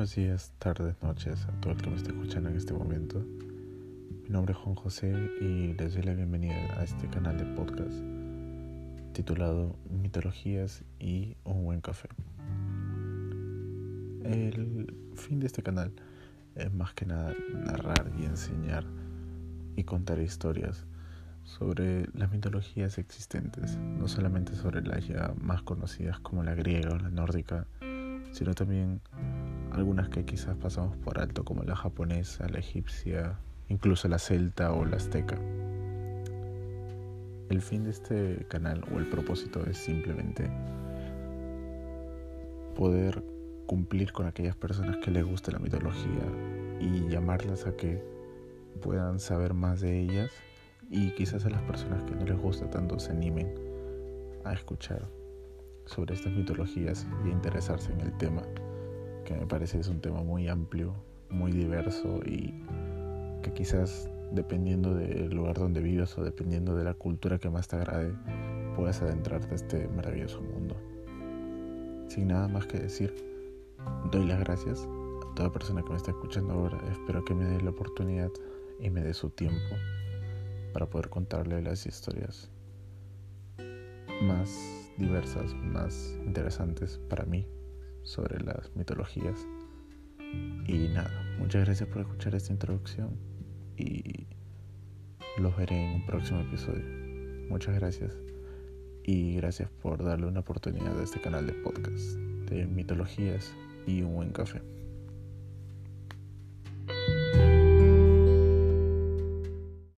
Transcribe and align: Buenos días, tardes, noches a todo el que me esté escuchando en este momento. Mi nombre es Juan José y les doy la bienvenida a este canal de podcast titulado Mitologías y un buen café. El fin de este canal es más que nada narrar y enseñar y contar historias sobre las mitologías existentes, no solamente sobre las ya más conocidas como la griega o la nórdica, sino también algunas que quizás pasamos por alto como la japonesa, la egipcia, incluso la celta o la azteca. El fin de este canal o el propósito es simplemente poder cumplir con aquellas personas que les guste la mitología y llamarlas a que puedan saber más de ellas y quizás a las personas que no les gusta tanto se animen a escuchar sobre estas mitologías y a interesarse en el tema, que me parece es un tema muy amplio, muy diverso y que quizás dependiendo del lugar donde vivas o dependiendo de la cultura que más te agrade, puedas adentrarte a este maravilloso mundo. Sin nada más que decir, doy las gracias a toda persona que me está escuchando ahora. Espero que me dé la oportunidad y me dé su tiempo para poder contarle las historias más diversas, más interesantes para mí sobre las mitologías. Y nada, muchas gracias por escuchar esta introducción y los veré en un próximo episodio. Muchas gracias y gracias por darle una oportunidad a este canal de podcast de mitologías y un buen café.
Buenos 0.00 0.14
días, 0.14 0.54
tardes, 0.58 0.96
noches 1.02 1.44
a 1.44 1.52
todo 1.60 1.74
el 1.74 1.82
que 1.82 1.90
me 1.90 1.96
esté 1.96 2.08
escuchando 2.08 2.48
en 2.48 2.56
este 2.56 2.72
momento. 2.72 3.22
Mi 4.22 4.30
nombre 4.30 4.54
es 4.54 4.58
Juan 4.58 4.74
José 4.74 5.12
y 5.42 5.74
les 5.74 5.92
doy 5.92 6.02
la 6.04 6.14
bienvenida 6.14 6.80
a 6.80 6.84
este 6.84 7.06
canal 7.08 7.36
de 7.36 7.44
podcast 7.44 8.00
titulado 9.12 9.76
Mitologías 9.90 10.84
y 10.98 11.36
un 11.44 11.64
buen 11.64 11.82
café. 11.82 12.08
El 14.24 14.90
fin 15.16 15.38
de 15.38 15.46
este 15.46 15.62
canal 15.62 15.92
es 16.54 16.72
más 16.72 16.94
que 16.94 17.04
nada 17.04 17.34
narrar 17.52 18.10
y 18.18 18.24
enseñar 18.24 18.86
y 19.76 19.84
contar 19.84 20.18
historias 20.18 20.86
sobre 21.44 22.06
las 22.14 22.32
mitologías 22.32 22.96
existentes, 22.96 23.76
no 23.76 24.08
solamente 24.08 24.56
sobre 24.56 24.80
las 24.80 25.06
ya 25.06 25.34
más 25.38 25.60
conocidas 25.60 26.20
como 26.20 26.42
la 26.42 26.54
griega 26.54 26.88
o 26.88 26.96
la 26.96 27.10
nórdica, 27.10 27.66
sino 28.32 28.54
también 28.54 29.02
algunas 29.72 30.08
que 30.08 30.24
quizás 30.24 30.56
pasamos 30.56 30.96
por 30.98 31.18
alto 31.20 31.44
como 31.44 31.62
la 31.62 31.76
japonesa, 31.76 32.48
la 32.48 32.58
egipcia, 32.58 33.38
incluso 33.68 34.08
la 34.08 34.18
celta 34.18 34.72
o 34.72 34.84
la 34.84 34.96
azteca. 34.96 35.38
El 37.48 37.62
fin 37.62 37.84
de 37.84 37.90
este 37.90 38.46
canal 38.48 38.84
o 38.94 38.98
el 38.98 39.06
propósito 39.08 39.64
es 39.66 39.78
simplemente 39.78 40.50
poder 42.76 43.22
cumplir 43.66 44.12
con 44.12 44.26
aquellas 44.26 44.56
personas 44.56 44.96
que 44.98 45.10
les 45.10 45.24
guste 45.24 45.52
la 45.52 45.58
mitología 45.58 46.24
y 46.80 47.08
llamarlas 47.08 47.66
a 47.66 47.76
que 47.76 48.02
puedan 48.80 49.20
saber 49.20 49.54
más 49.54 49.80
de 49.80 50.00
ellas 50.00 50.30
y 50.90 51.10
quizás 51.12 51.44
a 51.44 51.50
las 51.50 51.62
personas 51.62 52.02
que 52.04 52.14
no 52.14 52.24
les 52.24 52.38
gusta 52.38 52.68
tanto 52.70 52.98
se 52.98 53.12
animen 53.12 53.52
a 54.44 54.52
escuchar 54.52 55.08
sobre 55.86 56.14
estas 56.14 56.32
mitologías 56.32 57.06
y 57.24 57.28
a 57.28 57.32
interesarse 57.32 57.92
en 57.92 58.00
el 58.00 58.16
tema, 58.16 58.42
que 59.30 59.36
me 59.36 59.46
parece 59.46 59.78
es 59.78 59.86
un 59.86 60.00
tema 60.00 60.22
muy 60.24 60.48
amplio, 60.48 60.92
muy 61.30 61.52
diverso 61.52 62.18
y 62.26 62.52
que 63.42 63.52
quizás 63.52 64.10
dependiendo 64.32 64.92
del 64.92 65.30
lugar 65.30 65.56
donde 65.56 65.80
vivas 65.80 66.18
o 66.18 66.24
dependiendo 66.24 66.74
de 66.74 66.82
la 66.82 66.94
cultura 66.94 67.38
que 67.38 67.48
más 67.48 67.68
te 67.68 67.76
agrade, 67.76 68.12
puedas 68.74 69.00
adentrarte 69.02 69.52
a 69.52 69.54
este 69.54 69.86
maravilloso 69.86 70.40
mundo. 70.40 70.76
Sin 72.08 72.26
nada 72.26 72.48
más 72.48 72.66
que 72.66 72.80
decir, 72.80 73.14
doy 74.10 74.26
las 74.26 74.40
gracias 74.40 74.80
a 74.80 75.34
toda 75.36 75.52
persona 75.52 75.82
que 75.82 75.90
me 75.90 75.96
está 75.96 76.10
escuchando 76.10 76.54
ahora. 76.54 76.80
Espero 76.90 77.24
que 77.24 77.32
me 77.32 77.44
dé 77.44 77.62
la 77.62 77.70
oportunidad 77.70 78.30
y 78.80 78.90
me 78.90 79.00
dé 79.00 79.14
su 79.14 79.30
tiempo 79.30 79.76
para 80.72 80.86
poder 80.86 81.08
contarle 81.08 81.62
las 81.62 81.86
historias 81.86 82.50
más 84.22 84.50
diversas, 84.98 85.54
más 85.54 86.18
interesantes 86.26 86.98
para 87.08 87.24
mí 87.24 87.46
sobre 88.02 88.40
las 88.40 88.74
mitologías. 88.76 89.46
Y 90.66 90.88
nada, 90.88 91.10
muchas 91.38 91.64
gracias 91.64 91.88
por 91.88 92.02
escuchar 92.02 92.34
esta 92.34 92.52
introducción 92.52 93.10
y 93.76 94.26
los 95.38 95.56
veré 95.56 95.76
en 95.76 95.94
un 95.96 96.06
próximo 96.06 96.40
episodio. 96.40 96.84
Muchas 97.48 97.74
gracias 97.74 98.16
y 99.04 99.36
gracias 99.36 99.70
por 99.82 100.04
darle 100.04 100.26
una 100.26 100.40
oportunidad 100.40 100.98
a 100.98 101.02
este 101.02 101.20
canal 101.20 101.46
de 101.46 101.52
podcast 101.54 102.16
de 102.50 102.66
mitologías 102.66 103.52
y 103.86 104.02
un 104.02 104.14
buen 104.14 104.30
café. 104.30 104.60